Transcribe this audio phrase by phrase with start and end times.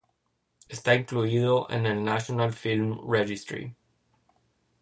[0.67, 3.75] Está incluido en el National Film Registry.